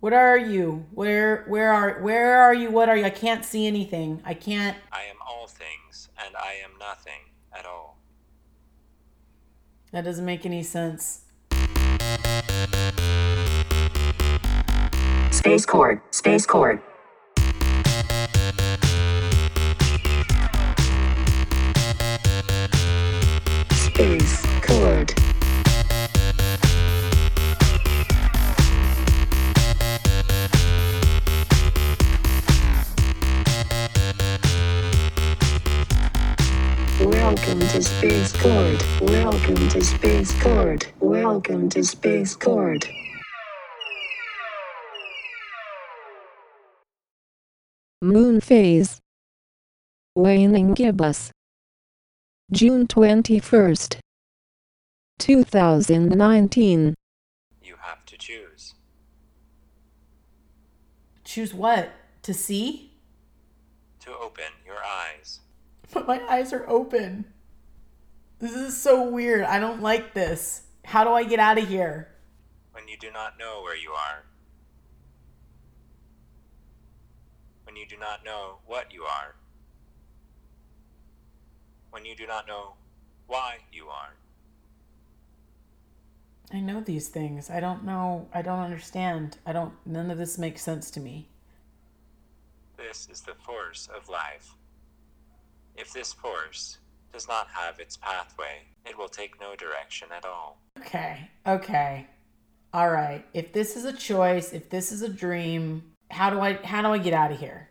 What 0.00 0.14
are 0.14 0.38
you? 0.38 0.86
Where 0.92 1.44
where 1.46 1.70
are 1.74 2.00
where 2.00 2.40
are 2.40 2.54
you? 2.54 2.70
What 2.70 2.88
are 2.88 2.96
you? 2.96 3.04
I 3.04 3.10
can't 3.10 3.44
see 3.44 3.66
anything. 3.66 4.22
I 4.24 4.32
can't 4.32 4.74
I 4.90 5.02
am 5.02 5.16
all 5.28 5.46
things, 5.46 6.08
and 6.24 6.34
I 6.36 6.54
am 6.64 6.70
nothing 6.78 7.20
at 7.52 7.66
all. 7.66 7.98
That 9.92 10.04
doesn't 10.04 10.24
make 10.24 10.46
any 10.46 10.62
sense. 10.62 11.26
Space 15.30 15.66
Cord, 15.66 16.00
Space 16.12 16.46
Cord. 16.46 16.80
Welcome 37.50 37.68
to 37.68 37.82
Space 37.82 38.32
Cord. 38.40 38.84
Welcome 39.00 39.68
to 39.70 39.82
Space 39.82 40.40
Cord. 40.40 40.86
Welcome 41.00 41.68
to 41.70 41.82
Space 41.82 42.36
Cord. 42.36 42.88
Moon 48.00 48.40
phase. 48.40 49.00
Waning 50.14 50.74
gibbous. 50.74 51.32
June 52.52 52.86
21st. 52.86 53.98
2019. 55.18 56.94
You 57.64 57.74
have 57.80 58.04
to 58.06 58.16
choose. 58.16 58.74
Choose 61.24 61.52
what? 61.52 61.90
To 62.22 62.32
see? 62.32 62.92
To 64.04 64.16
open 64.16 64.52
your 64.64 64.78
eyes. 64.84 65.40
But 65.92 66.06
my 66.06 66.20
eyes 66.28 66.52
are 66.52 66.64
open. 66.70 67.24
This 68.40 68.54
is 68.54 68.80
so 68.80 69.06
weird. 69.06 69.42
I 69.42 69.58
don't 69.58 69.82
like 69.82 70.14
this. 70.14 70.62
How 70.84 71.04
do 71.04 71.10
I 71.10 71.24
get 71.24 71.38
out 71.38 71.58
of 71.58 71.68
here? 71.68 72.08
When 72.72 72.88
you 72.88 72.96
do 72.96 73.10
not 73.10 73.38
know 73.38 73.60
where 73.62 73.76
you 73.76 73.90
are. 73.90 74.24
When 77.64 77.76
you 77.76 77.86
do 77.86 77.98
not 77.98 78.24
know 78.24 78.56
what 78.66 78.94
you 78.94 79.02
are. 79.02 79.36
When 81.90 82.06
you 82.06 82.16
do 82.16 82.26
not 82.26 82.48
know 82.48 82.74
why 83.26 83.58
you 83.70 83.88
are. 83.88 84.14
I 86.50 86.60
know 86.60 86.80
these 86.80 87.08
things. 87.08 87.50
I 87.50 87.60
don't 87.60 87.84
know. 87.84 88.26
I 88.32 88.40
don't 88.40 88.60
understand. 88.60 89.36
I 89.44 89.52
don't. 89.52 89.74
None 89.84 90.10
of 90.10 90.16
this 90.16 90.38
makes 90.38 90.62
sense 90.62 90.90
to 90.92 91.00
me. 91.00 91.28
This 92.78 93.06
is 93.12 93.20
the 93.20 93.34
force 93.34 93.88
of 93.94 94.08
life. 94.08 94.54
If 95.76 95.92
this 95.92 96.12
force 96.14 96.78
does 97.12 97.28
not 97.28 97.48
have 97.48 97.78
its 97.78 97.96
pathway, 97.96 98.62
it 98.86 98.96
will 98.96 99.08
take 99.08 99.40
no 99.40 99.54
direction 99.56 100.08
at 100.16 100.24
all. 100.24 100.60
Okay. 100.78 101.28
Okay. 101.46 102.06
All 102.72 102.90
right. 102.90 103.24
If 103.34 103.52
this 103.52 103.76
is 103.76 103.84
a 103.84 103.92
choice, 103.92 104.52
if 104.52 104.70
this 104.70 104.92
is 104.92 105.02
a 105.02 105.08
dream, 105.08 105.82
how 106.10 106.30
do 106.30 106.40
I 106.40 106.54
how 106.64 106.82
do 106.82 106.88
I 106.88 106.98
get 106.98 107.14
out 107.14 107.32
of 107.32 107.38
here? 107.38 107.68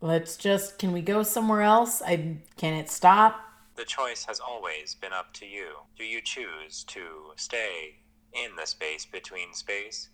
Let's 0.00 0.36
just 0.36 0.78
can 0.78 0.92
we 0.92 1.00
go 1.00 1.22
somewhere 1.22 1.62
else? 1.62 2.02
I 2.02 2.38
can 2.56 2.74
it 2.74 2.90
stop? 2.90 3.40
The 3.76 3.84
choice 3.84 4.24
has 4.24 4.40
always 4.40 4.94
been 4.94 5.12
up 5.12 5.32
to 5.34 5.46
you. 5.46 5.68
Do 5.96 6.04
you 6.04 6.20
choose 6.20 6.84
to 6.84 7.32
stay 7.36 8.00
in 8.32 8.56
the 8.56 8.66
space 8.66 9.06
between 9.06 9.54
space? 9.54 10.10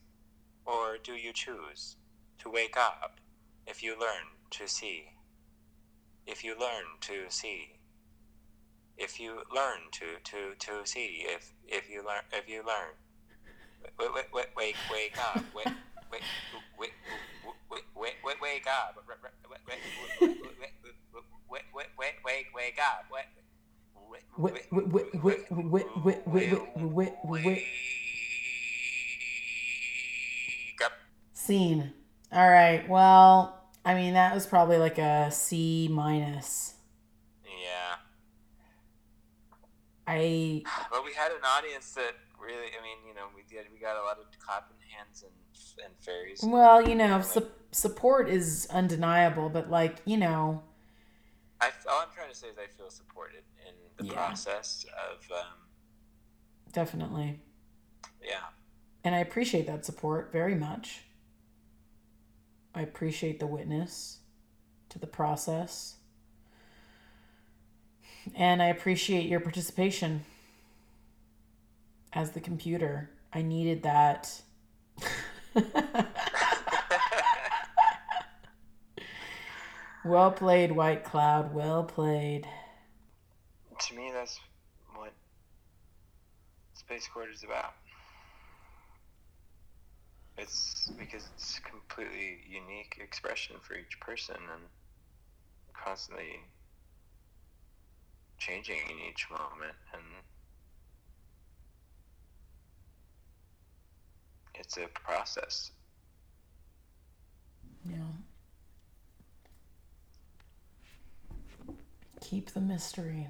Or 0.64 0.98
do 1.02 1.14
you 1.14 1.33
choose 1.33 1.96
to 2.41 2.50
wake 2.50 2.77
up 2.77 3.20
if 3.66 3.83
you 3.83 3.98
learn 3.98 4.27
to 4.50 4.69
see? 4.69 5.05
If 6.27 6.44
you 6.44 6.52
learn 6.58 6.84
to 7.02 7.24
see 7.30 7.77
if 8.98 9.20
you 9.20 9.42
learn 9.55 9.79
to 9.92 10.07
to 10.25 10.55
to 10.59 10.85
see 10.85 11.25
if 11.27 11.53
if 11.67 11.89
you 11.89 12.05
learn 12.05 12.23
if 12.33 12.48
you 12.48 12.63
learn 12.67 12.92
wait 13.98 14.13
wait 14.14 14.25
wait 14.35 14.47
wake 14.57 14.77
wake 14.91 15.19
up 15.19 15.45
wait 15.55 15.69
wait 16.11 16.23
wait 16.73 16.92
wait 18.25 18.37
wake 18.42 18.69
up 18.69 18.97
wait 19.17 19.47
wake 19.63 19.83
wake 22.05 22.45
wake 22.64 22.83
up 22.83 23.05
Scene. 31.48 31.95
All 32.31 32.51
right. 32.51 32.87
Well, 32.89 33.58
I 33.83 33.95
mean, 33.95 34.13
that 34.13 34.35
was 34.35 34.47
probably 34.47 34.77
like 34.77 34.98
a 34.98 35.31
C 35.31 35.89
minus. 35.91 36.75
I 40.08 40.63
But 40.91 41.05
we 41.05 41.13
had 41.13 41.30
an 41.33 41.42
audience 41.45 41.92
that 41.92 42.14
really, 42.41 42.67
I 42.79 42.83
mean, 42.83 42.98
you 43.07 43.14
know, 43.14 43.27
we 43.36 43.42
did, 43.48 43.67
we 43.73 43.79
got 43.79 43.96
a 43.96 44.05
lot 44.05 44.19
of 44.19 44.27
clapping 44.45 44.77
hands 44.96 45.23
and 45.23 45.33
and 45.85 45.95
fairies. 46.01 46.41
well, 46.42 46.89
you 46.89 46.95
know, 46.95 47.20
su- 47.20 47.51
support 47.73 48.29
is 48.29 48.67
undeniable, 48.70 49.48
but 49.51 49.69
like 49.70 49.96
you 50.07 50.17
know, 50.17 50.63
I, 51.61 51.70
all 51.91 52.01
I'm 52.02 52.13
trying 52.14 52.30
to 52.30 52.35
say 52.36 52.48
is 52.48 52.57
I 52.58 52.67
feel 52.77 52.91
supported 52.91 53.42
in 53.67 53.74
the 53.98 54.05
Yeah. 54.07 54.14
process 54.14 54.86
of, 55.11 55.30
um, 55.30 55.55
definitely, 56.73 57.40
yeah. 58.23 58.46
and 59.05 59.14
I 59.14 59.19
appreciate 59.19 59.67
that 59.67 59.85
support 59.85 60.33
very 60.33 60.55
much. 60.55 61.02
I 62.75 62.83
appreciate 62.83 63.40
the 63.40 63.46
witness 63.46 64.20
to 64.90 64.98
the 64.98 65.07
process, 65.07 65.96
and 68.34 68.62
I 68.62 68.67
appreciate 68.67 69.27
your 69.27 69.40
participation 69.40 70.24
as 72.12 72.30
the 72.33 72.40
computer. 72.40 73.11
I 73.33 73.42
needed 73.42 73.83
that. 73.83 74.42
well 80.05 80.30
played, 80.33 80.73
White 80.73 81.05
Cloud. 81.05 81.55
Well 81.55 81.84
played. 81.84 82.48
to 83.80 83.95
me, 83.95 84.11
that's 84.12 84.40
what 84.95 85.12
Space 86.74 87.08
Court 87.12 87.28
is 87.33 87.45
about. 87.45 87.74
It's 90.36 90.90
because 90.98 91.28
it's 91.34 91.61
completely 91.61 92.39
unique 92.48 92.98
expression 93.02 93.57
for 93.61 93.74
each 93.74 93.98
person 94.01 94.36
and 94.36 94.62
constantly 95.74 96.40
changing 98.39 98.79
in 98.89 98.97
each 99.11 99.29
moment 99.31 99.75
and 99.93 100.03
it's 104.55 104.77
a 104.77 104.87
process. 104.89 105.71
Yeah. 107.85 107.97
Keep 112.21 112.51
the 112.51 112.61
mystery. 112.61 113.29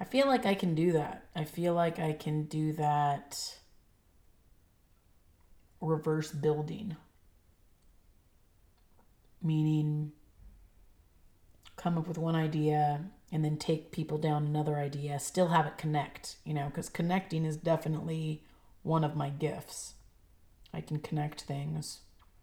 I 0.00 0.04
feel 0.04 0.26
like 0.26 0.44
I 0.44 0.54
can 0.54 0.74
do 0.74 0.92
that. 0.92 1.26
I 1.34 1.44
feel 1.44 1.74
like 1.74 1.98
I 1.98 2.12
can 2.12 2.44
do 2.44 2.72
that 2.74 3.58
reverse 5.80 6.30
building. 6.32 6.96
Meaning, 9.44 10.12
come 11.76 11.98
up 11.98 12.08
with 12.08 12.18
one 12.18 12.34
idea 12.34 13.04
and 13.30 13.44
then 13.44 13.56
take 13.58 13.92
people 13.92 14.16
down 14.16 14.46
another 14.46 14.76
idea, 14.76 15.18
still 15.18 15.48
have 15.48 15.66
it 15.66 15.76
connect, 15.76 16.36
you 16.44 16.54
know, 16.54 16.66
because 16.66 16.88
connecting 16.88 17.44
is 17.44 17.56
definitely 17.56 18.42
one 18.82 19.04
of 19.04 19.16
my 19.16 19.28
gifts. 19.28 19.94
I 20.72 20.80
can 20.80 20.98
connect 20.98 21.42
things. 21.42 22.00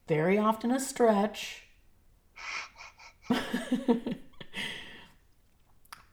Very 0.07 0.37
often 0.37 0.71
a 0.71 0.79
stretch, 0.79 1.63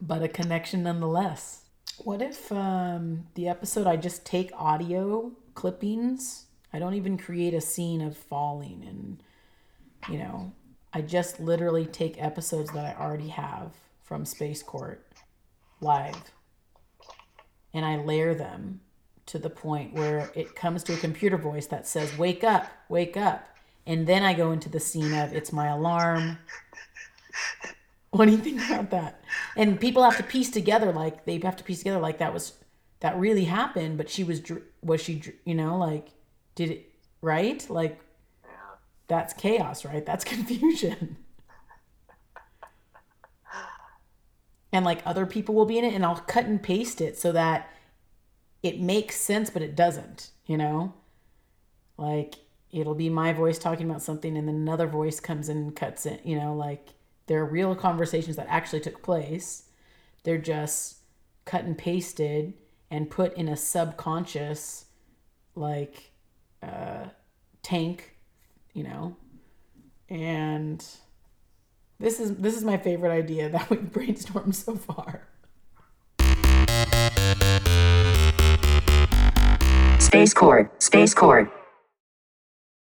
but 0.01 0.23
a 0.23 0.29
connection 0.29 0.85
nonetheless. 0.85 1.65
What 1.99 2.23
if 2.23 2.51
um, 2.53 3.27
the 3.35 3.49
episode 3.49 3.87
I 3.87 3.97
just 3.97 4.25
take 4.25 4.53
audio 4.55 5.33
clippings? 5.55 6.47
I 6.73 6.79
don't 6.79 6.95
even 6.95 7.19
create 7.19 7.55
a 7.55 7.61
scene 7.61 8.01
of 8.01 8.17
falling 8.17 8.85
and, 8.89 9.23
you 10.09 10.19
know, 10.19 10.53
I 10.99 11.03
just 11.03 11.39
literally 11.39 11.87
take 11.87 12.21
episodes 12.21 12.73
that 12.73 12.85
I 12.85 13.01
already 13.01 13.29
have 13.29 13.71
from 14.03 14.25
Space 14.25 14.65
Court 14.65 15.07
live 15.81 16.33
and 17.73 17.87
I 17.87 18.03
layer 18.03 18.35
them 18.35 18.81
to 19.27 19.39
the 19.39 19.49
point 19.49 19.95
where 19.95 20.33
it 20.35 20.57
comes 20.57 20.83
to 20.83 20.95
a 20.95 20.97
computer 20.97 21.37
voice 21.37 21.67
that 21.67 21.87
says, 21.87 22.19
Wake 22.19 22.43
up, 22.43 22.69
wake 22.89 23.17
up. 23.17 23.47
And 23.87 24.09
then 24.09 24.25
I 24.25 24.35
go 24.35 24.51
into 24.51 24.69
the 24.69 24.81
scene 24.81 25.15
of 25.15 25.33
it's 25.33 25.53
my 25.53 25.69
alarm. 25.69 26.39
What 28.11 28.25
do 28.25 28.33
you 28.33 28.39
think 28.39 28.61
about 28.69 28.91
that? 28.91 29.23
And 29.55 29.79
people 29.79 30.03
have 30.03 30.17
to 30.17 30.25
piece 30.25 30.51
together 30.51 30.93
like 30.93 31.27
they 31.27 31.39
have 31.39 31.57
to 31.57 31.63
piece 31.63 31.79
together 31.79 32.01
like 32.01 32.19
that 32.19 32.35
was 32.35 32.55
that 32.99 33.17
really 33.21 33.45
happened, 33.45 33.99
but 33.99 34.11
she 34.11 34.25
was 34.25 34.43
was 34.83 35.01
she 35.01 35.23
you 35.45 35.55
know 35.55 35.79
like 35.79 36.09
did 36.57 36.71
it 36.73 36.91
right 37.21 37.65
like. 37.71 38.01
That's 39.09 39.33
chaos, 39.33 39.85
right? 39.85 40.05
That's 40.05 40.25
confusion. 40.37 41.17
and 44.73 44.85
like 44.85 45.01
other 45.05 45.27
people 45.27 45.55
will 45.55 45.67
be 45.67 45.79
in 45.79 45.85
it, 45.85 45.95
and 45.95 46.05
I'll 46.05 46.17
cut 46.17 46.45
and 46.45 46.63
paste 46.63 47.01
it 47.01 47.19
so 47.19 47.33
that 47.33 47.71
it 48.63 48.81
makes 48.81 49.17
sense, 49.17 49.51
but 49.51 49.63
it 49.63 49.75
doesn't, 49.75 50.31
you 50.47 50.57
know? 50.57 50.95
Like 51.97 52.37
it'll 52.71 52.95
be 52.95 53.09
my 53.09 53.33
voice 53.33 53.59
talking 53.59 53.89
about 53.89 54.03
something, 54.03 54.37
and 54.37 54.47
then 54.47 54.55
another 54.55 54.87
voice 54.87 55.21
comes 55.21 55.49
in 55.49 55.57
and 55.57 55.77
cuts 55.77 56.07
it, 56.07 56.21
you 56.25 56.39
know? 56.39 56.55
Like 56.55 56.91
there 57.27 57.41
are 57.41 57.47
real 57.47 57.75
conversations 57.75 58.37
that 58.37 58.47
actually 58.49 58.81
took 58.81 59.03
place. 59.03 59.65
They're 60.25 60.39
just 60.39 60.99
cut 61.45 61.65
and 61.65 61.77
pasted 61.77 62.55
and 62.91 63.11
put 63.11 63.35
in 63.37 63.49
a 63.49 63.57
subconscious, 63.57 64.87
like, 65.55 66.11
uh, 66.63 67.07
tank 67.63 68.18
you 68.73 68.85
know 68.85 69.17
and 70.09 70.85
this 71.99 72.21
is 72.21 72.37
this 72.37 72.57
is 72.57 72.65
my 72.65 72.77
favorite 72.77 73.11
idea 73.11 73.49
that 73.49 73.69
we've 73.71 73.81
brainstormed 73.93 74.55
so 74.55 74.77
far 74.77 75.29
Space 80.09 80.33
Court, 80.33 80.83
Space 80.83 81.13
Court. 81.13 81.53